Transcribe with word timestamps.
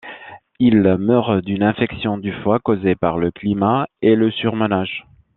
Il 0.57 0.81
meurt 0.97 1.45
d’une 1.45 1.61
infection 1.61 2.17
du 2.17 2.33
foie 2.41 2.57
causée 2.57 2.95
par 2.95 3.19
le 3.19 3.29
climat 3.29 3.85
et 4.01 4.15
le 4.15 4.31
surmenage. 4.31 5.05